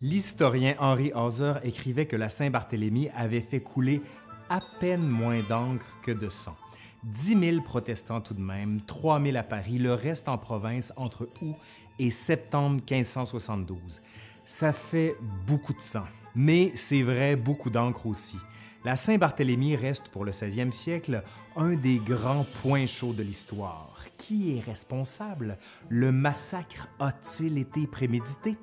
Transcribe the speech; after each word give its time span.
L'historien 0.00 0.76
Henri 0.78 1.10
Hauser 1.12 1.54
écrivait 1.64 2.06
que 2.06 2.14
la 2.14 2.28
Saint-Barthélemy 2.28 3.10
avait 3.16 3.40
fait 3.40 3.58
couler 3.58 4.00
à 4.48 4.60
peine 4.78 5.04
moins 5.04 5.42
d'encre 5.42 5.98
que 6.04 6.12
de 6.12 6.28
sang. 6.28 6.54
10 7.02 7.40
000 7.54 7.62
protestants 7.62 8.20
tout 8.20 8.34
de 8.34 8.40
même, 8.40 8.80
3 8.82 9.20
000 9.20 9.36
à 9.36 9.42
Paris, 9.42 9.78
le 9.78 9.94
reste 9.94 10.28
en 10.28 10.38
province 10.38 10.92
entre 10.96 11.28
août 11.42 11.56
et 11.98 12.10
septembre 12.10 12.80
1572. 12.88 14.00
Ça 14.44 14.72
fait 14.72 15.16
beaucoup 15.48 15.72
de 15.72 15.80
sang, 15.80 16.06
mais 16.32 16.70
c'est 16.76 17.02
vrai, 17.02 17.34
beaucoup 17.34 17.68
d'encre 17.68 18.06
aussi. 18.06 18.38
La 18.84 18.94
Saint-Barthélemy 18.94 19.74
reste 19.74 20.10
pour 20.10 20.24
le 20.24 20.30
16e 20.30 20.70
siècle 20.70 21.24
un 21.56 21.74
des 21.74 21.98
grands 21.98 22.46
points 22.62 22.86
chauds 22.86 23.14
de 23.14 23.24
l'histoire. 23.24 23.96
Qui 24.16 24.56
est 24.56 24.60
responsable? 24.60 25.58
Le 25.88 26.12
massacre 26.12 26.86
a-t-il 27.00 27.58
été 27.58 27.88
prémédité? 27.88 28.56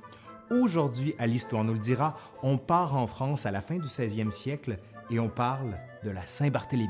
Aujourd'hui, 0.51 1.15
à 1.17 1.25
l'Histoire 1.25 1.63
nous 1.63 1.73
le 1.73 1.79
dira, 1.79 2.17
on 2.43 2.59
part 2.59 2.95
en 2.95 3.07
France 3.07 3.47
à 3.47 3.51
la 3.51 3.61
fin 3.61 3.77
du 3.77 3.87
16e 3.87 4.29
siècle 4.29 4.77
et 5.09 5.19
on 5.19 5.27
parle 5.27 5.77
de 6.03 6.11
la 6.11 6.27
Saint-Barthélemy. 6.27 6.87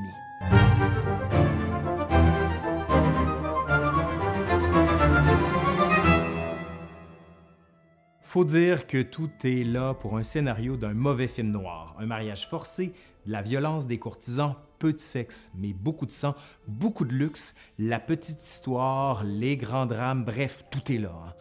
Faut 8.20 8.44
dire 8.44 8.86
que 8.86 9.00
tout 9.00 9.30
est 9.44 9.64
là 9.64 9.94
pour 9.94 10.18
un 10.18 10.22
scénario 10.22 10.76
d'un 10.76 10.92
mauvais 10.92 11.26
film 11.26 11.48
noir, 11.48 11.96
un 11.98 12.04
mariage 12.04 12.48
forcé, 12.48 12.92
la 13.24 13.40
violence 13.40 13.86
des 13.86 13.98
courtisans, 13.98 14.56
peu 14.78 14.92
de 14.92 14.98
sexe, 14.98 15.50
mais 15.54 15.72
beaucoup 15.72 16.04
de 16.04 16.10
sang, 16.10 16.34
beaucoup 16.68 17.06
de 17.06 17.14
luxe, 17.14 17.54
la 17.78 18.00
petite 18.00 18.44
histoire, 18.44 19.24
les 19.24 19.56
grands 19.56 19.86
drames, 19.86 20.24
bref, 20.26 20.66
tout 20.70 20.92
est 20.92 20.98
là. 20.98 21.14
hein 21.26 21.32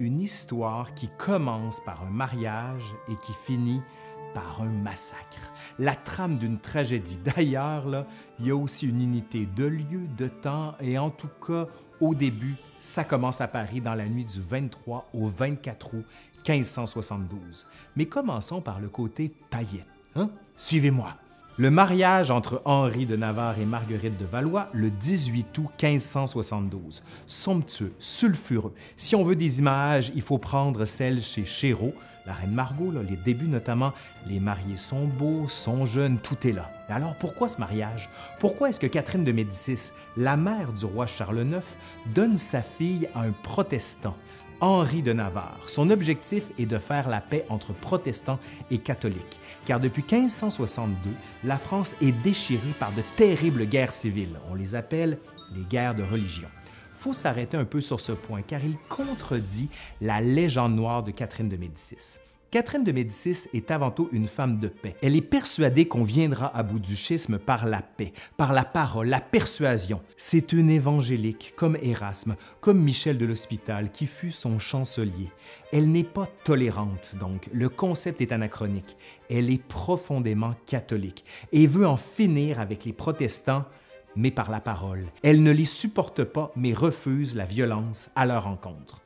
une 0.00 0.20
histoire 0.20 0.94
qui 0.94 1.08
commence 1.18 1.80
par 1.80 2.02
un 2.02 2.10
mariage 2.10 2.94
et 3.08 3.14
qui 3.16 3.32
finit 3.32 3.82
par 4.34 4.62
un 4.62 4.68
massacre. 4.68 5.52
La 5.78 5.94
trame 5.94 6.38
d'une 6.38 6.58
tragédie. 6.58 7.18
D'ailleurs, 7.18 8.06
il 8.38 8.46
y 8.46 8.50
a 8.50 8.56
aussi 8.56 8.88
une 8.88 9.00
unité 9.00 9.46
de 9.54 9.66
lieu, 9.66 10.06
de 10.16 10.28
temps, 10.28 10.74
et 10.80 10.98
en 10.98 11.10
tout 11.10 11.30
cas, 11.46 11.66
au 12.00 12.14
début, 12.14 12.56
ça 12.78 13.04
commence 13.04 13.40
à 13.40 13.48
Paris 13.48 13.80
dans 13.80 13.94
la 13.94 14.08
nuit 14.08 14.24
du 14.24 14.40
23 14.40 15.10
au 15.12 15.28
24 15.28 15.94
août 15.94 16.04
1572. 16.48 17.66
Mais 17.96 18.06
commençons 18.06 18.62
par 18.62 18.80
le 18.80 18.88
côté 18.88 19.30
paillette. 19.50 19.86
Hein? 20.16 20.30
Suivez-moi. 20.56 21.14
Le 21.58 21.70
mariage 21.70 22.30
entre 22.30 22.62
Henri 22.64 23.04
de 23.04 23.16
Navarre 23.16 23.58
et 23.58 23.66
Marguerite 23.66 24.16
de 24.16 24.24
Valois 24.24 24.68
le 24.72 24.88
18 24.88 25.58
août 25.58 25.68
1572. 25.82 27.02
Somptueux, 27.26 27.92
sulfureux. 27.98 28.72
Si 28.96 29.14
on 29.14 29.24
veut 29.24 29.36
des 29.36 29.58
images, 29.58 30.10
il 30.14 30.22
faut 30.22 30.38
prendre 30.38 30.84
celle 30.86 31.20
chez 31.20 31.44
Chéreau, 31.44 31.92
la 32.24 32.32
reine 32.32 32.52
Margot, 32.52 32.92
les 33.06 33.16
débuts 33.16 33.48
notamment. 33.48 33.92
Les 34.26 34.40
mariés 34.40 34.76
sont 34.76 35.06
beaux, 35.06 35.48
sont 35.48 35.84
jeunes, 35.84 36.18
tout 36.18 36.46
est 36.46 36.52
là. 36.52 36.70
Alors 36.88 37.16
pourquoi 37.16 37.48
ce 37.48 37.58
mariage? 37.58 38.08
Pourquoi 38.38 38.70
est-ce 38.70 38.80
que 38.80 38.86
Catherine 38.86 39.24
de 39.24 39.32
Médicis, 39.32 39.92
la 40.16 40.36
mère 40.36 40.72
du 40.72 40.86
roi 40.86 41.06
Charles 41.06 41.40
IX, 41.40 41.66
donne 42.14 42.36
sa 42.36 42.62
fille 42.62 43.08
à 43.14 43.22
un 43.22 43.32
protestant? 43.32 44.16
Henri 44.60 45.02
de 45.02 45.12
Navarre. 45.12 45.60
Son 45.66 45.90
objectif 45.90 46.44
est 46.58 46.66
de 46.66 46.78
faire 46.78 47.08
la 47.08 47.20
paix 47.20 47.44
entre 47.48 47.72
protestants 47.72 48.38
et 48.70 48.78
catholiques, 48.78 49.40
car 49.64 49.80
depuis 49.80 50.02
1562, 50.02 51.10
la 51.44 51.58
France 51.58 51.96
est 52.02 52.12
déchirée 52.12 52.74
par 52.78 52.92
de 52.92 53.02
terribles 53.16 53.66
guerres 53.66 53.92
civiles. 53.92 54.38
On 54.50 54.54
les 54.54 54.74
appelle 54.74 55.18
les 55.54 55.64
guerres 55.64 55.94
de 55.94 56.02
religion. 56.02 56.48
Faut 56.98 57.12
s'arrêter 57.14 57.56
un 57.56 57.64
peu 57.64 57.80
sur 57.80 57.98
ce 58.00 58.12
point, 58.12 58.42
car 58.42 58.62
il 58.62 58.76
contredit 58.88 59.70
la 60.00 60.20
légende 60.20 60.74
noire 60.74 61.02
de 61.02 61.10
Catherine 61.10 61.48
de 61.48 61.56
Médicis. 61.56 62.18
Catherine 62.50 62.82
de 62.82 62.90
Médicis 62.90 63.46
est 63.54 63.70
avant 63.70 63.92
tout 63.92 64.08
une 64.10 64.26
femme 64.26 64.58
de 64.58 64.66
paix. 64.66 64.96
Elle 65.02 65.14
est 65.14 65.20
persuadée 65.20 65.86
qu'on 65.86 66.02
viendra 66.02 66.48
à 66.56 66.64
bout 66.64 66.80
du 66.80 66.96
schisme 66.96 67.38
par 67.38 67.64
la 67.64 67.80
paix, 67.80 68.12
par 68.36 68.52
la 68.52 68.64
parole, 68.64 69.06
la 69.06 69.20
persuasion. 69.20 70.00
C'est 70.16 70.52
une 70.52 70.68
évangélique, 70.68 71.54
comme 71.54 71.78
Erasme, 71.80 72.34
comme 72.60 72.82
Michel 72.82 73.18
de 73.18 73.24
l'Hospital, 73.24 73.92
qui 73.92 74.06
fut 74.06 74.32
son 74.32 74.58
chancelier. 74.58 75.30
Elle 75.70 75.92
n'est 75.92 76.02
pas 76.02 76.26
tolérante, 76.42 77.14
donc 77.20 77.48
le 77.52 77.68
concept 77.68 78.20
est 78.20 78.32
anachronique. 78.32 78.96
Elle 79.30 79.48
est 79.48 79.62
profondément 79.62 80.56
catholique 80.66 81.24
et 81.52 81.68
veut 81.68 81.86
en 81.86 81.96
finir 81.96 82.58
avec 82.58 82.84
les 82.84 82.92
protestants 82.92 83.64
mais 84.16 84.32
par 84.32 84.50
la 84.50 84.60
parole. 84.60 85.06
Elle 85.22 85.44
ne 85.44 85.52
les 85.52 85.64
supporte 85.64 86.24
pas, 86.24 86.50
mais 86.56 86.72
refuse 86.72 87.36
la 87.36 87.44
violence 87.44 88.10
à 88.16 88.26
leur 88.26 88.48
encontre 88.48 89.02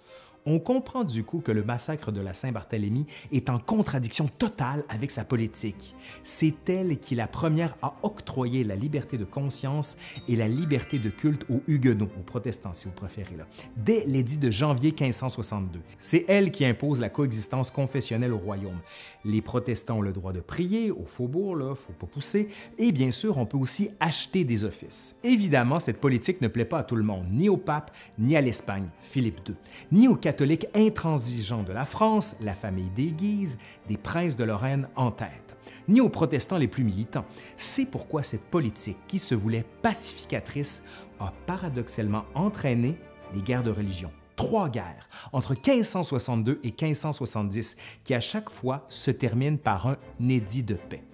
on 0.47 0.59
comprend 0.59 1.05
du 1.05 1.25
coup 1.25 1.41
que 1.41 1.53
le 1.53 1.65
massacre 1.65 2.13
de 2.13 2.21
la 2.21 2.35
Saint-Barthélemy 2.35 3.07
est 3.33 3.49
en 3.49 3.59
contradiction 3.59 4.29
totale 4.29 4.85
avec 4.89 5.11
sa 5.11 5.25
politique. 5.25 5.95
C'est 6.23 6.69
elle 6.69 6.99
qui 6.99 7.15
la 7.15 7.27
première 7.27 7.77
a 7.83 7.95
octroyé 8.03 8.63
la 8.63 8.77
liberté 8.77 9.17
de 9.17 9.25
conscience 9.25 9.97
et 10.29 10.37
la 10.37 10.49
liberté 10.49 10.99
de 10.99 11.09
culte 11.09 11.47
aux 11.51 11.63
Huguenots, 11.67 12.11
aux 12.19 12.23
protestants 12.23 12.75
si 12.75 12.87
vous 12.87 12.93
préférez, 12.93 13.37
dès 13.77 14.05
l'édit 14.07 14.37
de 14.37 14.51
janvier 14.51 14.91
1562. 14.91 15.81
C'est 15.99 16.25
elle 16.29 16.51
qui 16.51 16.65
impose 16.65 17.01
la 17.01 17.09
coexistence 17.09 17.71
confessionnelle 17.71 18.33
au 18.33 18.39
royaume. 18.39 18.79
Les 19.25 19.41
protestants 19.41 19.99
ont 19.99 20.03
le 20.03 20.13
droit 20.13 20.33
de 20.33 20.41
prier 20.41 20.91
au 20.91 21.05
faubourg, 21.07 21.57
là, 21.57 21.75
faut 21.75 21.93
pas 21.93 22.07
pousser, 22.07 22.49
et 22.77 22.93
bien 22.93 23.11
sûr, 23.11 23.39
on 23.39 23.47
peut 23.47 23.57
aussi 23.57 23.91
acheter 23.99 24.45
des 24.45 24.65
offices. 24.65 25.17
Évidemment, 25.25 25.79
cette 25.79 26.01
politique 26.01 26.43
ne 26.43 26.49
plaît 26.49 26.67
pas 26.67 26.81
à 26.81 26.83
tout 26.83 26.97
le 26.97 27.03
monde, 27.03 27.27
ni 27.31 27.49
au 27.49 27.57
pape, 27.57 27.91
ni 28.19 28.37
à 28.37 28.43
l'Espagne, 28.43 28.89
Philippe 29.01 29.41
II, 29.49 29.55
ni 29.91 30.07
aux 30.07 30.17
catholiques 30.17 30.34
intransigeants 30.75 31.63
de 31.63 31.73
la 31.73 31.85
France, 31.85 32.37
la 32.41 32.55
famille 32.55 32.91
des 32.97 33.11
Guises, 33.11 33.59
des 33.89 33.97
princes 33.97 34.37
de 34.37 34.45
Lorraine 34.45 34.89
en 34.97 35.11
tête, 35.11 35.57
ni 35.89 36.01
aux 36.01 36.09
protestants 36.09 36.59
les 36.59 36.69
plus 36.69 36.85
militants. 36.85 37.25
C'est 37.57 37.87
pourquoi 37.87 38.23
cette 38.23 38.45
politique, 38.45 38.99
qui 39.07 39.19
se 39.19 39.35
voulait 39.35 39.65
pacificatrice, 39.83 40.83
a 41.21 41.33
paradoxalement 41.47 42.25
entraîné 42.35 42.97
les 43.35 43.41
guerres 43.41 43.63
de 43.63 43.71
religion. 43.71 44.11
Trois 44.37 44.69
guerres 44.69 45.09
entre 45.33 45.55
1562 45.55 46.61
et 46.65 46.69
1570 46.69 47.77
qui 48.03 48.15
à 48.15 48.21
chaque 48.21 48.51
fois 48.51 48.85
se 48.89 49.11
terminent 49.11 49.57
par 49.57 49.87
un 49.87 49.97
édit 50.29 50.65
de 50.65 50.75
paix 50.75 51.05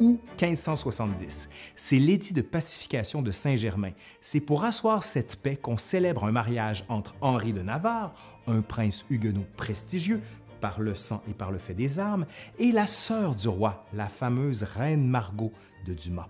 ou 0.00 0.18
1570. 0.40 1.48
C'est 1.74 1.98
l'édit 1.98 2.32
de 2.32 2.42
pacification 2.42 3.22
de 3.22 3.30
Saint-Germain. 3.30 3.92
C'est 4.20 4.40
pour 4.40 4.64
asseoir 4.64 5.02
cette 5.02 5.36
paix 5.36 5.56
qu'on 5.56 5.78
célèbre 5.78 6.24
un 6.24 6.32
mariage 6.32 6.84
entre 6.88 7.14
Henri 7.20 7.52
de 7.52 7.62
Navarre, 7.62 8.14
un 8.46 8.60
prince 8.60 9.04
huguenot 9.10 9.46
prestigieux 9.56 10.20
par 10.60 10.80
le 10.80 10.94
sang 10.94 11.22
et 11.28 11.34
par 11.34 11.50
le 11.50 11.58
fait 11.58 11.74
des 11.74 11.98
armes, 11.98 12.26
et 12.58 12.72
la 12.72 12.86
sœur 12.86 13.34
du 13.34 13.48
roi, 13.48 13.84
la 13.92 14.08
fameuse 14.08 14.62
reine 14.62 15.06
Margot 15.06 15.52
de 15.86 15.92
Dumas. 15.92 16.28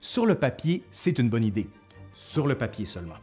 Sur 0.00 0.26
le 0.26 0.36
papier, 0.36 0.84
c'est 0.90 1.18
une 1.18 1.28
bonne 1.28 1.44
idée. 1.44 1.68
Sur 2.14 2.46
le 2.46 2.56
papier 2.56 2.84
seulement. 2.86 3.16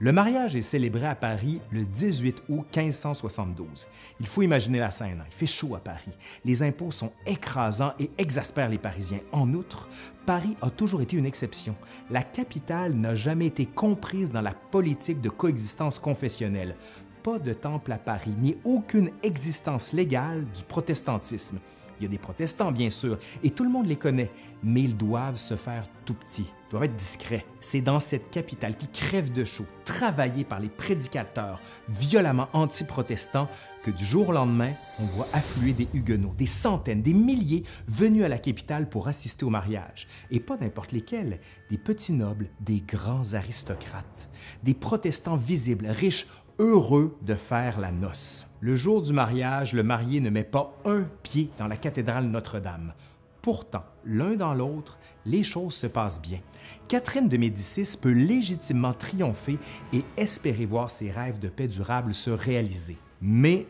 Le 0.00 0.12
mariage 0.12 0.54
est 0.54 0.62
célébré 0.62 1.06
à 1.06 1.16
Paris 1.16 1.60
le 1.72 1.82
18 1.84 2.44
août 2.50 2.64
1572. 2.76 3.88
Il 4.20 4.28
faut 4.28 4.42
imaginer 4.42 4.78
la 4.78 4.92
scène, 4.92 5.24
il 5.26 5.34
fait 5.34 5.44
chaud 5.44 5.74
à 5.74 5.80
Paris. 5.80 6.12
Les 6.44 6.62
impôts 6.62 6.92
sont 6.92 7.10
écrasants 7.26 7.94
et 7.98 8.08
exaspèrent 8.16 8.68
les 8.68 8.78
Parisiens. 8.78 9.18
En 9.32 9.52
outre, 9.54 9.88
Paris 10.24 10.56
a 10.62 10.70
toujours 10.70 11.02
été 11.02 11.16
une 11.16 11.26
exception. 11.26 11.74
La 12.10 12.22
capitale 12.22 12.94
n'a 12.94 13.16
jamais 13.16 13.46
été 13.46 13.66
comprise 13.66 14.30
dans 14.30 14.40
la 14.40 14.54
politique 14.54 15.20
de 15.20 15.30
coexistence 15.30 15.98
confessionnelle. 15.98 16.76
Pas 17.24 17.40
de 17.40 17.52
temple 17.52 17.90
à 17.90 17.98
Paris, 17.98 18.34
ni 18.40 18.56
aucune 18.62 19.10
existence 19.24 19.92
légale 19.92 20.44
du 20.54 20.62
protestantisme. 20.62 21.58
Il 21.98 22.04
y 22.04 22.06
a 22.06 22.10
des 22.10 22.18
protestants, 22.18 22.72
bien 22.72 22.90
sûr, 22.90 23.18
et 23.42 23.50
tout 23.50 23.64
le 23.64 23.70
monde 23.70 23.86
les 23.86 23.96
connaît, 23.96 24.30
mais 24.62 24.82
ils 24.82 24.96
doivent 24.96 25.36
se 25.36 25.56
faire 25.56 25.86
tout 26.04 26.14
petits, 26.14 26.46
doivent 26.70 26.84
être 26.84 26.96
discrets. 26.96 27.44
C'est 27.60 27.80
dans 27.80 28.00
cette 28.00 28.30
capitale 28.30 28.76
qui 28.76 28.88
crève 28.88 29.32
de 29.32 29.44
chaud, 29.44 29.66
travaillée 29.84 30.44
par 30.44 30.60
les 30.60 30.68
prédicateurs 30.68 31.60
violemment 31.88 32.48
anti-protestants, 32.52 33.48
que 33.82 33.90
du 33.90 34.04
jour 34.04 34.28
au 34.28 34.32
lendemain, 34.32 34.72
on 35.00 35.04
voit 35.04 35.28
affluer 35.32 35.72
des 35.72 35.88
Huguenots, 35.94 36.34
des 36.36 36.46
centaines, 36.46 37.02
des 37.02 37.14
milliers 37.14 37.64
venus 37.86 38.24
à 38.24 38.28
la 38.28 38.38
capitale 38.38 38.88
pour 38.88 39.08
assister 39.08 39.44
au 39.44 39.50
mariage. 39.50 40.06
Et 40.30 40.40
pas 40.40 40.56
n'importe 40.56 40.92
lesquels, 40.92 41.40
des 41.70 41.78
petits 41.78 42.12
nobles, 42.12 42.48
des 42.60 42.80
grands 42.80 43.34
aristocrates, 43.34 44.28
des 44.62 44.74
protestants 44.74 45.36
visibles, 45.36 45.86
riches, 45.86 46.26
heureux 46.58 47.16
de 47.22 47.34
faire 47.34 47.78
la 47.78 47.92
noce. 47.92 48.46
Le 48.60 48.74
jour 48.74 49.02
du 49.02 49.12
mariage, 49.12 49.72
le 49.72 49.82
marié 49.82 50.20
ne 50.20 50.30
met 50.30 50.44
pas 50.44 50.74
un 50.84 51.04
pied 51.22 51.50
dans 51.58 51.68
la 51.68 51.76
cathédrale 51.76 52.26
Notre-Dame. 52.26 52.94
Pourtant, 53.42 53.84
l'un 54.04 54.34
dans 54.34 54.54
l'autre, 54.54 54.98
les 55.24 55.44
choses 55.44 55.74
se 55.74 55.86
passent 55.86 56.20
bien. 56.20 56.40
Catherine 56.88 57.28
de 57.28 57.36
Médicis 57.36 57.96
peut 58.00 58.10
légitimement 58.10 58.92
triompher 58.92 59.58
et 59.92 60.04
espérer 60.16 60.66
voir 60.66 60.90
ses 60.90 61.10
rêves 61.10 61.38
de 61.38 61.48
paix 61.48 61.68
durable 61.68 62.12
se 62.12 62.30
réaliser. 62.30 62.96
Mais 63.22 63.66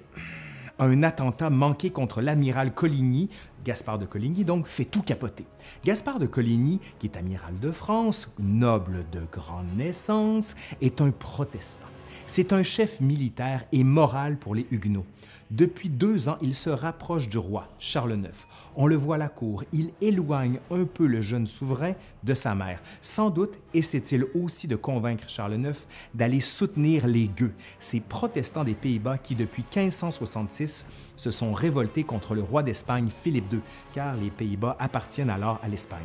un 0.79 1.03
attentat 1.03 1.51
manqué 1.51 1.91
contre 1.91 2.23
l'amiral 2.23 2.73
Coligny, 2.73 3.29
Gaspard 3.65 3.99
de 3.99 4.07
Coligny 4.07 4.45
donc, 4.45 4.67
fait 4.67 4.85
tout 4.85 5.03
capoter. 5.03 5.45
Gaspard 5.85 6.19
de 6.21 6.27
Coligny, 6.27 6.81
qui 6.99 7.09
est 7.09 7.17
amiral 7.19 7.59
de 7.61 7.71
France, 7.71 8.33
noble 8.39 9.05
de 9.13 9.21
grande 9.31 9.77
naissance, 9.77 10.57
est 10.81 11.03
un 11.03 11.11
protestant. 11.11 11.87
C'est 12.31 12.53
un 12.53 12.63
chef 12.63 13.01
militaire 13.01 13.65
et 13.73 13.83
moral 13.83 14.37
pour 14.37 14.55
les 14.55 14.67
Huguenots. 14.71 15.07
Depuis 15.51 15.89
deux 15.89 16.29
ans, 16.29 16.37
il 16.43 16.55
se 16.55 16.69
rapproche 16.69 17.27
du 17.27 17.39
roi, 17.39 17.69
Charles 17.79 18.19
IX. 18.23 18.37
On 18.77 18.87
le 18.87 18.97
voit 18.97 19.15
à 19.15 19.19
la 19.19 19.31
cour, 19.31 19.65
il 19.73 19.93
éloigne 20.03 20.61
un 20.71 20.85
peu 20.85 21.07
le 21.07 21.23
jeune 21.23 21.47
souverain 21.47 21.95
de 22.25 22.35
sa 22.35 22.55
mère. 22.55 22.83
Sans 23.01 23.31
doute 23.31 23.55
essaie-t-il 23.73 24.27
aussi 24.35 24.69
de 24.69 24.77
convaincre 24.77 25.27
Charles 25.27 25.55
IX 25.55 25.87
d'aller 26.13 26.41
soutenir 26.41 27.07
les 27.07 27.29
gueux, 27.29 27.55
ces 27.79 28.01
protestants 28.01 28.63
des 28.63 28.75
Pays-Bas 28.75 29.17
qui, 29.17 29.35
depuis 29.35 29.63
1566, 29.63 30.85
se 31.17 31.31
sont 31.31 31.55
révoltés 31.55 32.05
contre 32.05 32.35
le 32.35 32.43
roi 32.43 32.63
d'Espagne 32.63 33.09
Philippe 33.11 33.51
II, 33.51 33.61
car 33.95 34.17
les 34.17 34.31
Pays-Bas 34.31 34.77
appartiennent 34.79 35.31
alors 35.31 35.61
à 35.63 35.69
l'Espagne. 35.69 36.05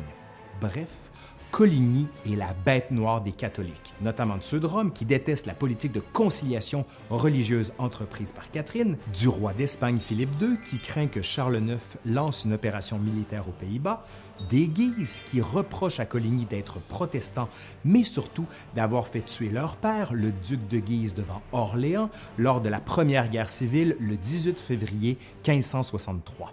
Bref, 0.58 0.88
Coligny 1.54 2.08
est 2.26 2.34
la 2.34 2.52
bête 2.52 2.90
noire 2.90 3.20
des 3.20 3.30
catholiques, 3.30 3.94
notamment 4.00 4.36
de 4.38 4.42
ceux 4.42 4.58
de 4.58 4.66
Rome 4.66 4.92
qui 4.92 5.04
détestent 5.04 5.46
la 5.46 5.54
politique 5.54 5.92
de 5.92 6.00
conciliation 6.00 6.84
religieuse 7.10 7.72
entreprise 7.78 8.32
par 8.32 8.50
Catherine, 8.50 8.96
du 9.16 9.28
roi 9.28 9.52
d'Espagne 9.52 10.00
Philippe 10.00 10.32
II 10.40 10.58
qui 10.68 10.80
craint 10.80 11.06
que 11.06 11.22
Charles 11.22 11.62
IX 11.64 11.78
lance 12.06 12.44
une 12.44 12.54
opération 12.54 12.98
militaire 12.98 13.48
aux 13.48 13.52
Pays-Bas, 13.52 14.04
des 14.50 14.66
Guises 14.66 15.22
qui 15.26 15.40
reprochent 15.40 16.00
à 16.00 16.06
Coligny 16.06 16.44
d'être 16.44 16.80
protestant, 16.80 17.48
mais 17.84 18.02
surtout 18.02 18.46
d'avoir 18.74 19.06
fait 19.06 19.22
tuer 19.22 19.48
leur 19.48 19.76
père, 19.76 20.12
le 20.12 20.32
duc 20.32 20.66
de 20.66 20.80
Guise, 20.80 21.14
devant 21.14 21.40
Orléans 21.52 22.10
lors 22.36 22.62
de 22.62 22.68
la 22.68 22.80
Première 22.80 23.28
Guerre 23.28 23.48
civile 23.48 23.96
le 24.00 24.16
18 24.16 24.58
février 24.58 25.18
1563. 25.46 26.52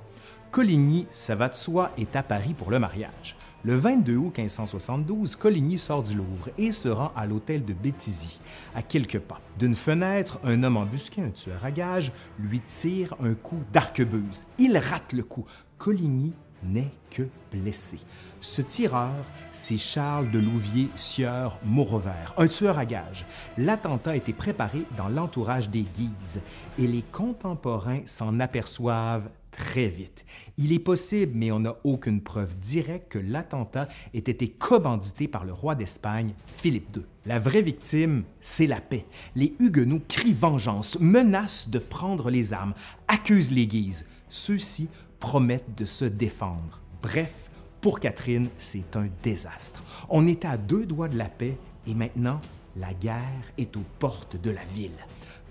Coligny, 0.51 1.07
ça 1.09 1.33
va 1.33 1.50
de 1.50 1.56
soi, 1.56 1.89
est 1.98 2.15
à 2.15 2.21
Paris 2.21 2.53
pour 2.53 2.69
le 2.69 2.77
mariage. 2.77 3.36
Le 3.63 3.75
22 3.75 4.16
août 4.16 4.36
1572, 4.40 5.36
Coligny 5.36 5.78
sort 5.78 6.02
du 6.02 6.16
Louvre 6.16 6.50
et 6.58 6.72
se 6.72 6.90
rend 6.90 7.12
à 7.16 7.28
l'hôtel 7.28 7.63
de 7.63 7.74
Béthisy, 7.74 8.42
à 8.74 8.81
quelques 8.81 9.19
pas. 9.19 9.40
D'une 9.60 9.75
fenêtre, 9.75 10.40
un 10.44 10.63
homme 10.63 10.78
embusqué, 10.78 11.22
un 11.22 11.30
tueur 11.30 11.63
à 11.63 11.69
gages, 11.69 12.12
lui 12.40 12.60
tire 12.62 13.16
un 13.22 13.36
coup 13.36 13.60
d'arquebuse. 13.72 14.46
Il 14.58 14.75
rate 14.75 15.13
le 15.13 15.22
coup. 15.22 15.46
Coligny 15.78 16.34
n'est 16.63 16.92
que 17.12 17.28
blessé. 17.52 18.00
Ce 18.40 18.63
tireur, 18.63 19.13
c'est 19.52 19.78
Charles 19.78 20.31
de 20.31 20.40
Louvier 20.40 20.90
Sieur 20.96 21.60
Maurovert, 21.63 22.34
un 22.38 22.48
tueur 22.48 22.80
à 22.80 22.86
gages. 22.86 23.28
L'attentat 23.60 24.12
a 24.12 24.16
été 24.16 24.34
préparé 24.34 24.86
dans 24.98 25.08
l'entourage 25.08 25.69
des 25.69 25.84
Guises 25.84 26.42
et 26.80 26.88
les 26.88 27.04
contemporains 27.12 28.02
s'en 28.06 28.40
aperçoivent 28.40 29.30
très 29.51 29.88
vite. 29.88 30.25
Il 30.57 30.71
est 30.71 30.80
possible, 30.80 31.33
mais 31.36 31.51
on 31.51 31.59
n'a 31.59 31.75
aucune 31.83 32.21
preuve 32.21 32.57
directe 32.57 33.12
que 33.12 33.19
l'attentat 33.19 33.88
ait 34.13 34.19
été 34.19 34.50
commandité 34.50 35.27
par 35.27 35.45
le 35.45 35.53
roi 35.53 35.75
d'Espagne, 35.75 36.33
Philippe 36.57 36.95
II. 36.95 37.03
La 37.25 37.39
vraie 37.39 37.62
victime, 37.62 38.24
c'est 38.39 38.68
la 38.68 38.81
paix. 38.81 39.06
Les 39.36 39.53
Huguenots 39.59 40.01
crient 40.07 40.33
vengeance, 40.33 41.00
menacent 41.00 41.69
de 41.69 41.80
prendre 41.80 42.30
les 42.30 42.53
armes, 42.53 42.74
accusent 43.07 43.51
les 43.51 43.68
Guises. 43.68 44.06
Ceux-ci 44.30 44.89
promettent 45.19 45.77
de 45.77 45.86
se 45.86 46.06
défendre. 46.06 46.81
Bref, 47.03 47.33
pour 47.81 48.00
Catherine, 48.00 48.50
c'est 48.57 48.95
un 48.95 49.07
désastre. 49.24 49.83
On 50.09 50.27
était 50.27 50.48
à 50.48 50.57
deux 50.57 50.86
doigts 50.86 51.09
de 51.09 51.18
la 51.18 51.30
paix 51.30 51.57
et 51.88 51.94
maintenant, 51.94 52.39
la 52.75 52.94
guerre 52.94 53.51
est 53.57 53.75
aux 53.75 53.86
portes 54.00 54.39
de 54.42 54.51
la 54.51 54.63
ville. 54.65 54.92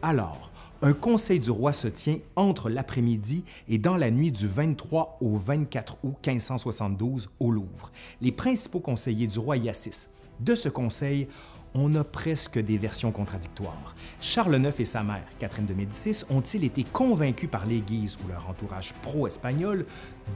Alors, 0.03 0.51
un 0.81 0.95
conseil 0.95 1.41
du 1.41 1.51
roi 1.51 1.75
se 1.75 1.87
tient 1.87 2.19
entre 2.35 2.71
l'après-midi 2.71 3.45
et 3.69 3.77
dans 3.77 3.99
la 3.99 4.11
nuit 4.11 4.33
du 4.33 4.47
23 4.47 5.19
au 5.21 5.37
24 5.37 5.99
août 6.03 6.15
1572 6.27 7.29
au 7.39 7.51
Louvre. 7.51 7.93
Les 8.23 8.33
principaux 8.33 8.81
conseillers 8.81 9.27
du 9.27 9.39
roi 9.39 9.59
y 9.59 9.69
assistent. 9.69 10.09
De 10.41 10.55
ce 10.55 10.71
conseil, 10.71 11.29
on 11.75 11.95
a 11.97 12.03
presque 12.03 12.59
des 12.59 12.79
versions 12.79 13.13
contradictoires. 13.13 13.95
Charles 14.23 14.57
IX 14.57 14.81
et 14.81 14.85
sa 14.87 15.03
mère, 15.03 15.27
Catherine 15.39 15.67
de 15.67 15.75
Médicis, 15.75 16.25
ont-ils 16.31 16.65
été 16.65 16.83
convaincus 16.83 17.51
par 17.51 17.67
les 17.67 17.81
Guises 17.81 18.17
ou 18.25 18.29
leur 18.29 18.49
entourage 18.49 18.95
pro-espagnol 19.03 19.85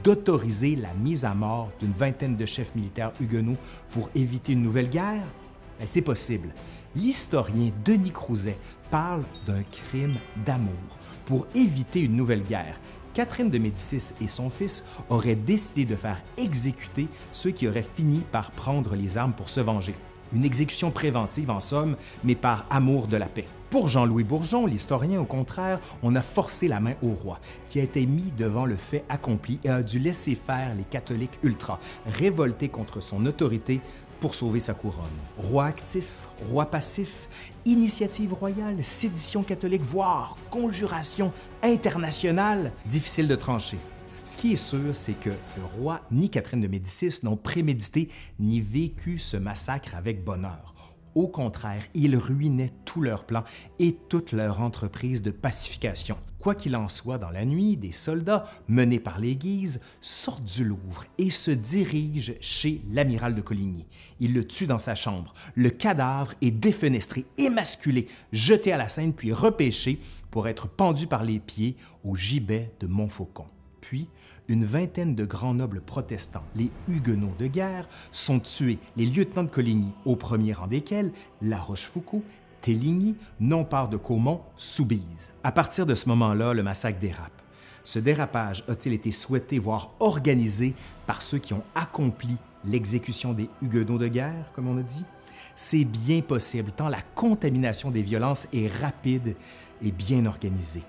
d'autoriser 0.03 0.75
la 0.75 0.93
mise 0.93 1.25
à 1.25 1.33
mort 1.33 1.71
d'une 1.79 1.91
vingtaine 1.91 2.37
de 2.37 2.45
chefs 2.45 2.75
militaires 2.75 3.13
huguenots 3.19 3.57
pour 3.89 4.11
éviter 4.13 4.53
une 4.53 4.61
nouvelle 4.61 4.89
guerre? 4.89 5.25
Ben, 5.79 5.87
c'est 5.87 6.01
possible. 6.01 6.53
L'historien 6.95 7.71
Denis 7.83 8.11
Crouzet 8.11 8.57
parle 8.89 9.23
d'un 9.45 9.63
crime 9.63 10.15
d'amour. 10.45 10.71
Pour 11.25 11.45
éviter 11.53 12.01
une 12.01 12.15
nouvelle 12.15 12.43
guerre, 12.43 12.79
Catherine 13.13 13.49
de 13.49 13.57
Médicis 13.57 14.13
et 14.21 14.27
son 14.27 14.49
fils 14.49 14.83
auraient 15.09 15.35
décidé 15.35 15.83
de 15.83 15.95
faire 15.95 16.21
exécuter 16.37 17.07
ceux 17.33 17.51
qui 17.51 17.67
auraient 17.67 17.85
fini 17.95 18.21
par 18.31 18.51
prendre 18.51 18.95
les 18.95 19.17
armes 19.17 19.33
pour 19.33 19.49
se 19.49 19.59
venger. 19.59 19.95
Une 20.33 20.45
exécution 20.45 20.89
préventive 20.89 21.49
en 21.49 21.59
somme, 21.59 21.97
mais 22.23 22.35
par 22.35 22.65
amour 22.69 23.07
de 23.07 23.17
la 23.17 23.27
paix. 23.27 23.47
Pour 23.69 23.87
Jean-Louis 23.87 24.23
Bourgeon, 24.23 24.67
l'historien, 24.67 25.19
au 25.19 25.25
contraire, 25.25 25.79
on 26.03 26.15
a 26.15 26.21
forcé 26.21 26.67
la 26.67 26.79
main 26.79 26.93
au 27.01 27.09
roi, 27.09 27.39
qui 27.65 27.79
a 27.79 27.83
été 27.83 28.05
mis 28.05 28.31
devant 28.37 28.65
le 28.65 28.75
fait 28.75 29.03
accompli 29.09 29.59
et 29.63 29.69
a 29.69 29.81
dû 29.81 29.97
laisser 29.99 30.35
faire 30.35 30.75
les 30.75 30.83
catholiques 30.83 31.39
ultra, 31.43 31.79
révoltés 32.05 32.69
contre 32.69 33.01
son 33.01 33.25
autorité 33.25 33.81
pour 34.19 34.35
sauver 34.35 34.59
sa 34.59 34.75
couronne. 34.75 35.05
Roi 35.37 35.65
actif, 35.65 36.27
roi 36.49 36.67
passif, 36.67 37.27
initiative 37.65 38.33
royale, 38.33 38.81
sédition 38.83 39.41
catholique, 39.41 39.81
voire 39.81 40.37
conjuration 40.51 41.33
internationale, 41.63 42.71
difficile 42.85 43.27
de 43.27 43.35
trancher. 43.35 43.79
Ce 44.23 44.37
qui 44.37 44.53
est 44.53 44.57
sûr, 44.57 44.95
c'est 44.95 45.19
que 45.19 45.29
le 45.29 45.65
roi 45.77 46.01
ni 46.11 46.29
Catherine 46.29 46.61
de 46.61 46.67
Médicis 46.67 47.19
n'ont 47.23 47.35
prémédité 47.35 48.09
ni 48.39 48.61
vécu 48.61 49.17
ce 49.19 49.37
massacre 49.37 49.95
avec 49.95 50.23
bonheur. 50.23 50.74
Au 51.15 51.29
contraire, 51.29 51.81
ils 51.93 52.17
ruinaient 52.17 52.73
tous 52.83 53.01
leurs 53.01 53.23
plans 53.23 53.45
et 53.79 53.95
toute 54.09 54.33
leur 54.33 54.61
entreprise 54.61 55.21
de 55.21 55.31
pacification. 55.31 56.17
Quoi 56.39 56.55
qu'il 56.55 56.75
en 56.75 56.89
soit, 56.89 57.17
dans 57.17 57.31
la 57.31 57.45
nuit, 57.45 57.77
des 57.77 57.93
soldats, 57.93 58.45
menés 58.67 58.99
par 58.99 59.17
les 59.17 59.35
Guises, 59.35 59.79
sortent 60.01 60.43
du 60.43 60.65
Louvre 60.65 61.05
et 61.17 61.29
se 61.29 61.51
dirigent 61.51 62.33
chez 62.41 62.81
l'amiral 62.91 63.33
de 63.33 63.41
Coligny. 63.41 63.85
Ils 64.19 64.33
le 64.33 64.45
tuent 64.45 64.67
dans 64.67 64.77
sa 64.77 64.93
chambre. 64.93 65.33
Le 65.55 65.69
cadavre 65.69 66.33
est 66.41 66.51
défenestré, 66.51 67.25
émasculé, 67.37 68.07
jeté 68.33 68.73
à 68.73 68.77
la 68.77 68.89
Seine 68.89 69.13
puis 69.13 69.31
repêché 69.31 69.99
pour 70.29 70.49
être 70.49 70.67
pendu 70.67 71.07
par 71.07 71.23
les 71.23 71.39
pieds 71.39 71.77
au 72.03 72.15
gibet 72.15 72.73
de 72.81 72.87
Montfaucon. 72.87 73.47
Puis, 73.87 74.07
une 74.47 74.65
vingtaine 74.65 75.13
de 75.13 75.25
grands 75.25 75.53
nobles 75.53 75.79
protestants, 75.79 76.43
les 76.55 76.71
Huguenots 76.87 77.35
de 77.37 77.45
guerre, 77.45 77.87
sont 78.11 78.39
tués, 78.39 78.79
les 78.97 79.05
lieutenants 79.05 79.43
de 79.43 79.49
Coligny, 79.49 79.91
au 80.05 80.15
premier 80.15 80.53
rang 80.53 80.65
desquels 80.65 81.11
La 81.39 81.59
Rochefoucauld, 81.59 82.23
Téligny, 82.61 83.15
non-part 83.39 83.87
de 83.87 83.97
Caumont, 83.97 84.41
Soubise. 84.57 85.33
À 85.43 85.51
partir 85.51 85.85
de 85.85 85.93
ce 85.93 86.09
moment-là, 86.09 86.55
le 86.55 86.63
massacre 86.63 86.97
dérape. 86.97 87.43
Ce 87.83 87.99
dérapage 87.99 88.63
a-t-il 88.67 88.95
été 88.95 89.11
souhaité, 89.11 89.59
voire 89.59 89.91
organisé 89.99 90.73
par 91.05 91.21
ceux 91.21 91.37
qui 91.37 91.53
ont 91.53 91.63
accompli 91.75 92.37
l'exécution 92.65 93.33
des 93.33 93.51
Huguenots 93.61 93.99
de 93.99 94.07
guerre, 94.07 94.51
comme 94.55 94.67
on 94.67 94.79
a 94.79 94.83
dit? 94.83 95.05
C'est 95.53 95.85
bien 95.85 96.21
possible, 96.21 96.71
tant 96.71 96.89
la 96.89 97.03
contamination 97.13 97.91
des 97.91 98.01
violences 98.01 98.47
est 98.51 98.67
rapide 98.81 99.35
et 99.83 99.91
bien 99.91 100.25
organisée 100.25 100.81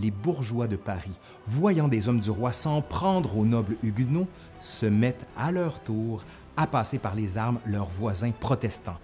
les 0.00 0.10
bourgeois 0.10 0.68
de 0.68 0.76
Paris, 0.76 1.18
voyant 1.46 1.88
des 1.88 2.08
hommes 2.08 2.20
du 2.20 2.30
roi 2.30 2.52
s'en 2.52 2.82
prendre 2.82 3.36
aux 3.36 3.44
nobles 3.44 3.76
huguenots, 3.82 4.28
se 4.60 4.86
mettent 4.86 5.26
à 5.36 5.52
leur 5.52 5.80
tour 5.80 6.24
à 6.56 6.66
passer 6.66 6.98
par 6.98 7.14
les 7.14 7.38
armes 7.38 7.60
leurs 7.66 7.90
voisins 7.90 8.32
protestants. 8.32 8.98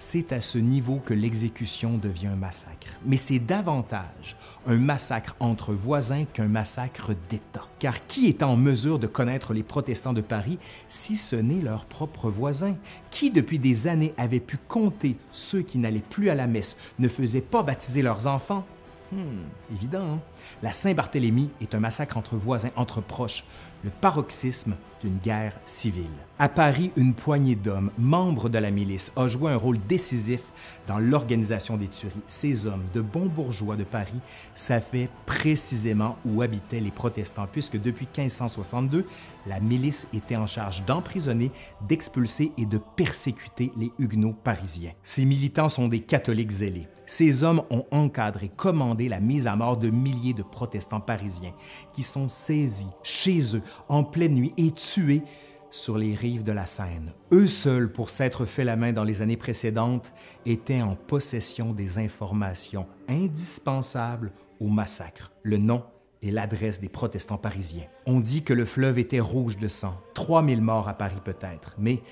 C'est 0.00 0.32
à 0.32 0.40
ce 0.40 0.58
niveau 0.58 1.02
que 1.04 1.12
l'exécution 1.12 1.98
devient 1.98 2.28
un 2.28 2.36
massacre. 2.36 2.86
Mais 3.04 3.16
c'est 3.16 3.40
davantage 3.40 4.36
un 4.68 4.76
massacre 4.76 5.34
entre 5.40 5.72
voisins 5.72 6.24
qu'un 6.24 6.46
massacre 6.46 7.16
d'État. 7.28 7.62
Car 7.80 8.06
qui 8.06 8.28
est 8.28 8.44
en 8.44 8.56
mesure 8.56 9.00
de 9.00 9.08
connaître 9.08 9.54
les 9.54 9.64
protestants 9.64 10.12
de 10.12 10.20
Paris 10.20 10.60
si 10.86 11.16
ce 11.16 11.34
n'est 11.34 11.60
leurs 11.60 11.84
propres 11.84 12.30
voisins? 12.30 12.76
Qui 13.10 13.32
depuis 13.32 13.58
des 13.58 13.88
années 13.88 14.14
avait 14.16 14.38
pu 14.38 14.56
compter 14.56 15.16
ceux 15.32 15.62
qui 15.62 15.78
n'allaient 15.78 15.98
plus 15.98 16.30
à 16.30 16.36
la 16.36 16.46
messe, 16.46 16.76
ne 17.00 17.08
faisaient 17.08 17.40
pas 17.40 17.64
baptiser 17.64 18.02
leurs 18.02 18.28
enfants, 18.28 18.64
Hmm, 19.10 19.46
évident, 19.72 20.14
hein? 20.14 20.20
La 20.62 20.72
Saint-Barthélemy 20.72 21.50
est 21.62 21.74
un 21.74 21.80
massacre 21.80 22.16
entre 22.18 22.36
voisins, 22.36 22.70
entre 22.76 23.00
proches, 23.00 23.44
le 23.84 23.90
paroxysme 23.90 24.74
d'une 25.00 25.18
guerre 25.18 25.58
civile. 25.64 26.06
À 26.38 26.48
Paris, 26.48 26.90
une 26.96 27.14
poignée 27.14 27.54
d'hommes, 27.54 27.90
membres 27.98 28.48
de 28.48 28.58
la 28.58 28.70
milice, 28.70 29.12
a 29.16 29.28
joué 29.28 29.50
un 29.50 29.56
rôle 29.56 29.78
décisif 29.88 30.40
dans 30.86 30.98
l'organisation 30.98 31.76
des 31.76 31.88
tueries. 31.88 32.14
Ces 32.26 32.66
hommes, 32.66 32.84
de 32.94 33.00
bons 33.00 33.26
bourgeois 33.26 33.76
de 33.76 33.84
Paris, 33.84 34.20
savaient 34.54 35.08
précisément 35.26 36.16
où 36.24 36.42
habitaient 36.42 36.80
les 36.80 36.90
protestants, 36.90 37.48
puisque 37.50 37.80
depuis 37.80 38.06
1562, 38.06 39.04
la 39.46 39.60
milice 39.60 40.06
était 40.12 40.36
en 40.36 40.46
charge 40.46 40.84
d'emprisonner, 40.84 41.50
d'expulser 41.88 42.52
et 42.58 42.66
de 42.66 42.78
persécuter 42.78 43.72
les 43.76 43.90
huguenots 43.98 44.36
parisiens. 44.44 44.92
Ces 45.02 45.24
militants 45.24 45.68
sont 45.68 45.88
des 45.88 46.00
catholiques 46.00 46.50
zélés. 46.50 46.88
Ces 47.06 47.42
hommes 47.42 47.62
ont 47.70 47.86
encadré, 47.90 48.50
commandé 48.54 49.08
la 49.08 49.18
mise 49.18 49.46
à 49.46 49.56
mort 49.56 49.78
de 49.78 49.88
milliers 49.88 50.34
de 50.34 50.42
protestants 50.42 51.00
parisiens 51.00 51.54
qui 51.92 52.02
sont 52.02 52.28
saisis 52.28 52.90
chez 53.02 53.56
eux 53.56 53.62
en 53.88 54.04
pleine 54.04 54.34
nuit 54.34 54.54
et 54.56 54.70
tués 54.70 55.22
sur 55.70 55.98
les 55.98 56.14
rives 56.14 56.44
de 56.44 56.52
la 56.52 56.66
Seine. 56.66 57.12
Eux 57.32 57.46
seuls, 57.46 57.92
pour 57.92 58.10
s'être 58.10 58.44
fait 58.44 58.64
la 58.64 58.76
main 58.76 58.92
dans 58.92 59.04
les 59.04 59.22
années 59.22 59.36
précédentes, 59.36 60.12
étaient 60.46 60.82
en 60.82 60.94
possession 60.94 61.72
des 61.72 61.98
informations 61.98 62.86
indispensables 63.08 64.32
au 64.60 64.68
massacre. 64.68 65.32
Le 65.42 65.58
nom 65.58 65.84
et 66.22 66.30
l'adresse 66.30 66.80
des 66.80 66.88
protestants 66.88 67.36
parisiens. 67.36 67.86
On 68.06 68.20
dit 68.20 68.42
que 68.42 68.52
le 68.52 68.64
fleuve 68.64 68.98
était 68.98 69.20
rouge 69.20 69.56
de 69.56 69.68
sang, 69.68 70.00
3000 70.14 70.60
morts 70.60 70.88
à 70.88 70.94
Paris 70.94 71.20
peut-être, 71.24 71.76
mais 71.78 72.02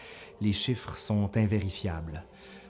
les 0.41 0.53
chiffres 0.53 0.97
sont 0.97 1.37
invérifiables. 1.37 2.25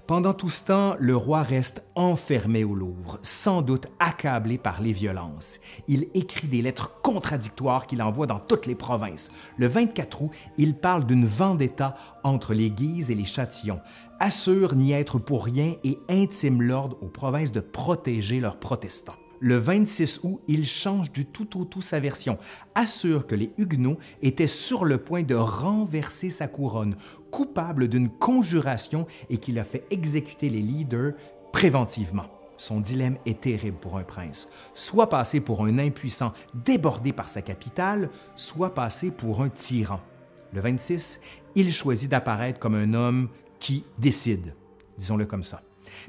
Pendant 0.07 0.35
tout 0.35 0.51
ce 0.51 0.67
temps, 0.67 0.95
le 1.01 1.17
roi 1.17 1.43
reste 1.43 1.85
enfermé 1.97 2.63
au 2.63 2.77
Louvre, 2.77 3.19
sans 3.23 3.61
doute 3.61 3.89
accablé 3.99 4.57
par 4.57 4.81
les 4.81 4.93
violences. 4.93 5.59
Il 5.89 6.07
écrit 6.15 6.47
des 6.47 6.63
lettres 6.63 7.01
contradictoires 7.03 7.89
qu'il 7.89 8.01
envoie 8.01 8.29
dans 8.29 8.39
toutes 8.39 8.67
les 8.67 8.77
provinces. 8.77 9.29
Le 9.59 9.67
24 9.67 10.23
août, 10.23 10.31
il 10.59 10.77
parle 10.77 11.07
d'une 11.07 11.27
vendetta 11.27 11.97
entre 12.23 12.55
les 12.55 12.71
Guises 12.71 13.11
et 13.11 13.17
les 13.17 13.25
Châtillons, 13.25 13.81
assure 14.21 14.77
n'y 14.77 14.93
être 14.93 15.19
pour 15.19 15.45
rien 15.45 15.75
et 15.83 15.99
intime 16.09 16.63
l'ordre 16.63 16.97
aux 17.03 17.09
provinces 17.09 17.51
de 17.51 17.61
protéger 17.61 18.39
leurs 18.39 18.61
protestants. 18.61 19.26
Le 19.41 19.59
26 19.59 20.21
août, 20.23 20.41
il 20.49 20.67
change 20.67 21.13
du 21.13 21.27
tout 21.27 21.61
au 21.61 21.65
tout 21.65 21.83
sa 21.83 22.01
version, 22.01 22.39
assure 22.75 23.27
que 23.27 23.35
les 23.35 23.53
Huguenots 23.59 23.99
étaient 24.23 24.47
sur 24.47 24.85
le 24.85 24.97
point 24.99 25.23
de 25.23 25.35
renverser 25.35 26.31
sa 26.31 26.49
couronne, 26.49 26.97
coupable 27.31 27.89
d'une 27.89 28.09
conjuration 28.09 29.07
et 29.29 29.37
qu'il 29.37 29.59
a 29.59 29.65
fait 29.65 29.85
exécuter 29.91 30.49
les 30.49 30.63
leaders 30.63 31.13
préventivement. 31.53 32.27
Son 32.57 32.81
dilemme 32.81 33.19
est 33.27 33.43
terrible 33.43 33.77
pour 33.77 33.99
un 33.99 34.03
prince. 34.03 34.49
Soit 34.73 35.11
passer 35.11 35.41
pour 35.41 35.65
un 35.65 35.79
impuissant 35.79 36.33
débordé 36.55 37.13
par 37.13 37.29
sa 37.29 37.43
capitale, 37.43 38.09
soit 38.35 38.75
passer 38.75 39.11
pour 39.11 39.43
un 39.43 39.51
tyran. 39.51 40.01
Le 40.55 40.63
26, 40.63 41.21
il 41.55 41.73
choisit 41.73 42.11
d'apparaître 42.11 42.59
comme 42.59 42.75
un 42.75 42.95
homme 42.95 43.29
qui 43.59 43.85
décide, 43.99 44.55
disons-le 44.97 45.27
comme 45.27 45.45
ça. 45.45 45.61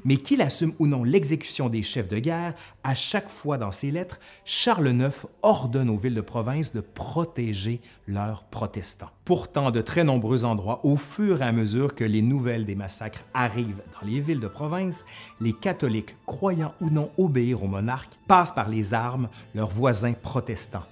Mais 0.04 0.16
qu'il 0.16 0.42
assume 0.42 0.72
ou 0.78 0.86
non 0.86 1.04
l'exécution 1.04 1.68
des 1.68 1.82
chefs 1.82 2.08
de 2.08 2.18
guerre, 2.18 2.54
à 2.84 2.94
chaque 2.94 3.28
fois 3.28 3.58
dans 3.58 3.70
ses 3.70 3.90
lettres, 3.90 4.20
Charles 4.44 4.88
IX 4.88 5.26
ordonne 5.42 5.90
aux 5.90 5.96
villes 5.96 6.14
de 6.14 6.20
province 6.20 6.72
de 6.72 6.80
protéger 6.80 7.80
leurs 8.06 8.44
protestants. 8.44 9.10
Pourtant, 9.24 9.70
de 9.70 9.80
très 9.80 10.04
nombreux 10.04 10.44
endroits, 10.44 10.80
au 10.84 10.96
fur 10.96 11.42
et 11.42 11.44
à 11.44 11.52
mesure 11.52 11.94
que 11.94 12.04
les 12.04 12.22
nouvelles 12.22 12.64
des 12.64 12.74
massacres 12.74 13.24
arrivent 13.34 13.82
dans 14.00 14.06
les 14.06 14.20
villes 14.20 14.40
de 14.40 14.48
province, 14.48 15.04
les 15.40 15.52
catholiques, 15.52 16.16
croyant 16.26 16.74
ou 16.80 16.90
non 16.90 17.10
obéir 17.18 17.62
au 17.62 17.66
monarque, 17.66 18.18
passent 18.26 18.54
par 18.54 18.68
les 18.68 18.94
armes 18.94 19.28
leurs 19.54 19.70
voisins 19.70 20.14
protestants. 20.14 20.86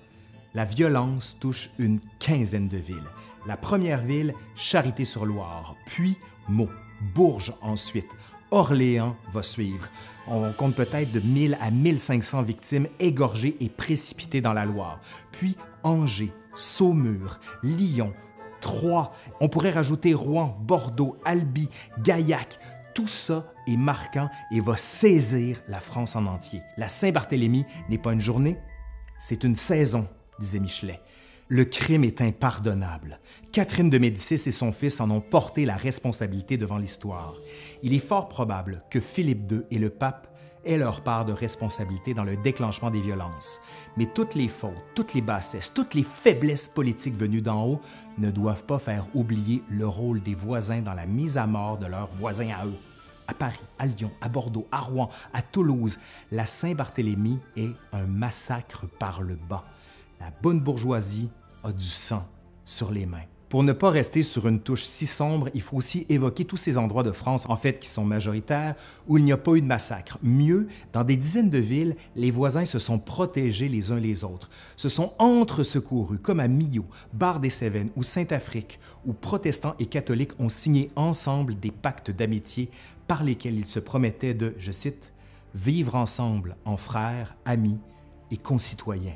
La 0.55 0.65
violence 0.65 1.37
touche 1.39 1.71
une 1.79 2.01
quinzaine 2.19 2.69
de 2.69 2.79
villes. 2.79 3.11
La 3.47 3.57
première 3.57 4.03
ville, 4.03 4.35
Charité-sur-Loire, 4.55 5.77
puis 5.85 6.17
Meaux, 6.49 6.71
Bourges 7.15 7.53
ensuite, 7.61 8.09
Orléans 8.51 9.17
va 9.33 9.43
suivre. 9.43 9.89
On 10.29 10.53
compte 10.53 10.75
peut-être 10.75 11.13
de 11.13 11.21
1000 11.21 11.59
à 11.61 11.71
1500 11.71 12.43
victimes 12.43 12.87
égorgées 12.99 13.57
et 13.61 13.69
précipitées 13.69 14.41
dans 14.41 14.53
la 14.53 14.65
Loire. 14.65 15.01
Puis 15.33 15.57
Angers, 15.83 16.33
Saumur, 16.55 17.41
Lyon, 17.63 18.13
Troyes. 18.61 19.13
On 19.41 19.49
pourrait 19.49 19.71
rajouter 19.71 20.15
Rouen, 20.15 20.57
Bordeaux, 20.63 21.17
Albi, 21.25 21.69
Gaillac. 22.03 22.59
Tout 22.95 23.07
ça 23.07 23.53
est 23.67 23.77
marquant 23.77 24.31
et 24.51 24.61
va 24.61 24.77
saisir 24.77 25.63
la 25.69 25.81
France 25.81 26.17
en 26.17 26.27
entier. 26.27 26.63
La 26.77 26.89
Saint-Barthélemy 26.89 27.67
n'est 27.91 27.99
pas 27.99 28.13
une 28.13 28.21
journée, 28.21 28.59
c'est 29.19 29.45
une 29.45 29.55
saison, 29.55 30.09
disait 30.39 30.61
Michelet. 30.61 31.01
Le 31.49 31.65
crime 31.65 32.03
est 32.03 32.23
impardonnable. 32.23 33.21
Catherine 33.53 33.89
de 33.89 33.99
Médicis 33.99 34.49
et 34.49 34.51
son 34.51 34.73
fils 34.73 35.01
en 35.01 35.09
ont 35.13 35.21
porté 35.21 35.65
la 35.65 35.77
responsabilité 35.77 36.57
devant 36.57 36.77
l'histoire. 36.77 37.35
Il 37.85 37.95
est 37.95 38.05
fort 38.05 38.29
probable 38.29 38.83
que 38.91 38.99
Philippe 38.99 39.53
II 39.53 39.61
et 39.71 39.79
le 39.79 39.91
pape 39.91 40.27
aient 40.65 40.77
leur 40.77 41.03
part 41.03 41.25
de 41.25 41.33
responsabilité 41.33 42.15
dans 42.15 42.25
le 42.25 42.37
déclenchement 42.37 42.91
des 42.91 43.01
violences. 43.01 43.61
Mais 43.97 44.07
toutes 44.07 44.35
les 44.35 44.49
fautes, 44.49 44.85
toutes 44.97 45.15
les 45.15 45.21
bassesses, 45.21 45.73
toutes 45.73 45.95
les 45.95 46.03
faiblesses 46.03 46.67
politiques 46.67 47.17
venues 47.17 47.43
d'en 47.43 47.65
haut 47.65 47.81
ne 48.19 48.33
doivent 48.33 48.65
pas 48.65 48.81
faire 48.81 49.07
oublier 49.15 49.63
le 49.71 49.87
rôle 49.87 50.21
des 50.25 50.35
voisins 50.35 50.81
dans 50.81 50.95
la 50.95 51.07
mise 51.07 51.39
à 51.39 51.47
mort 51.47 51.79
de 51.79 51.87
leurs 51.87 52.11
voisins 52.11 52.51
à 52.61 52.67
eux. 52.67 52.75
À 53.29 53.35
Paris, 53.35 53.61
à 53.79 53.87
Lyon, 53.87 54.11
à 54.21 54.29
Bordeaux, 54.29 54.67
à 54.73 54.81
Rouen, 54.81 55.11
à 55.33 55.43
Toulouse, 55.43 56.01
la 56.33 56.47
Saint-Barthélemy 56.47 57.39
est 57.57 57.71
un 57.93 58.07
massacre 58.07 58.87
par 58.99 59.23
le 59.23 59.37
bas 59.37 59.65
la 60.21 60.31
bonne 60.43 60.61
bourgeoisie 60.61 61.31
a 61.63 61.73
du 61.73 61.85
sang 61.85 62.27
sur 62.65 62.91
les 62.91 63.07
mains. 63.07 63.27
Pour 63.49 63.63
ne 63.63 63.73
pas 63.73 63.91
rester 63.91 64.25
sur 64.25 64.49
une 64.49 64.59
touche 64.59 64.83
si 64.83 65.07
sombre, 65.07 65.49
il 65.55 65.63
faut 65.63 65.77
aussi 65.77 66.05
évoquer 66.09 66.45
tous 66.45 66.57
ces 66.57 66.77
endroits 66.77 67.05
de 67.05 67.13
France, 67.13 67.47
en 67.49 67.57
fait, 67.57 67.79
qui 67.79 67.89
sont 67.89 68.05
majoritaires, 68.05 68.75
où 69.07 69.19
il 69.19 69.25
n'y 69.25 69.31
a 69.31 69.37
pas 69.37 69.55
eu 69.55 69.63
de 69.63 69.67
massacre. 69.67 70.19
Mieux, 70.21 70.67
dans 70.93 71.05
des 71.05 71.17
dizaines 71.17 71.49
de 71.49 71.59
villes, 71.59 71.95
les 72.17 72.33
voisins 72.33 72.65
se 72.65 72.81
sont 72.81 72.99
protégés 72.99 73.69
les 73.69 73.93
uns 73.93 74.01
les 74.01 74.25
autres, 74.25 74.51
se 74.75 74.89
sont 74.89 75.13
entre-secourus, 75.21 76.19
comme 76.19 76.41
à 76.41 76.49
Millau, 76.49 76.87
Bar-des-Cévennes 77.13 77.91
ou 77.95 78.03
Saint-Afrique, 78.03 78.81
où 79.07 79.13
protestants 79.13 79.77
et 79.79 79.87
catholiques 79.87 80.39
ont 80.41 80.49
signé 80.49 80.91
ensemble 80.97 81.59
des 81.61 81.71
pactes 81.71 82.11
d'amitié 82.11 82.69
par 83.07 83.23
lesquels 83.23 83.57
ils 83.57 83.67
se 83.67 83.79
promettaient 83.79 84.35
de, 84.35 84.55
je 84.59 84.73
cite, 84.73 85.13
vivre 85.55 85.95
ensemble 85.95 86.57
en 86.65 86.77
frères, 86.77 87.37
amis 87.45 87.79
et 88.33 88.37
concitoyens. 88.37 89.15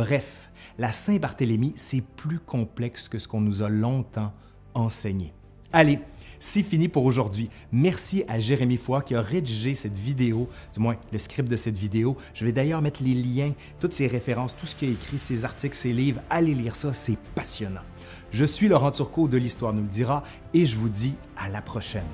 Bref, 0.00 0.50
la 0.78 0.92
Saint-Barthélemy, 0.92 1.74
c'est 1.76 2.02
plus 2.02 2.38
complexe 2.38 3.06
que 3.06 3.18
ce 3.18 3.28
qu'on 3.28 3.42
nous 3.42 3.60
a 3.60 3.68
longtemps 3.68 4.32
enseigné. 4.72 5.34
Allez, 5.74 5.98
c'est 6.38 6.62
fini 6.62 6.88
pour 6.88 7.04
aujourd'hui. 7.04 7.50
Merci 7.70 8.24
à 8.26 8.38
Jérémy 8.38 8.78
Foy 8.78 9.04
qui 9.04 9.14
a 9.14 9.20
rédigé 9.20 9.74
cette 9.74 9.98
vidéo, 9.98 10.48
du 10.72 10.80
moins 10.80 10.96
le 11.12 11.18
script 11.18 11.50
de 11.50 11.56
cette 11.56 11.76
vidéo. 11.76 12.16
Je 12.32 12.46
vais 12.46 12.52
d'ailleurs 12.52 12.80
mettre 12.80 13.02
les 13.02 13.12
liens, 13.12 13.52
toutes 13.78 13.92
ses 13.92 14.06
références, 14.06 14.56
tout 14.56 14.64
ce 14.64 14.74
qu'il 14.74 14.88
a 14.88 14.92
écrit, 14.92 15.18
ses 15.18 15.44
articles, 15.44 15.76
ses 15.76 15.92
livres. 15.92 16.22
Allez 16.30 16.54
lire 16.54 16.76
ça, 16.76 16.94
c'est 16.94 17.18
passionnant. 17.34 17.82
Je 18.30 18.46
suis 18.46 18.68
Laurent 18.68 18.92
Turcot 18.92 19.28
de 19.28 19.36
l'Histoire 19.36 19.74
nous 19.74 19.82
le 19.82 19.88
dira 19.88 20.24
et 20.54 20.64
je 20.64 20.78
vous 20.78 20.88
dis 20.88 21.14
à 21.36 21.50
la 21.50 21.60
prochaine. 21.60 22.06